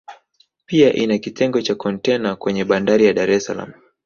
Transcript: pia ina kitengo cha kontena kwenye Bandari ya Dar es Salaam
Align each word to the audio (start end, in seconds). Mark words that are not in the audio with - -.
pia 0.65 0.93
ina 0.93 1.17
kitengo 1.17 1.61
cha 1.61 1.75
kontena 1.75 2.35
kwenye 2.35 2.65
Bandari 2.65 3.05
ya 3.05 3.13
Dar 3.13 3.31
es 3.31 3.43
Salaam 3.45 3.73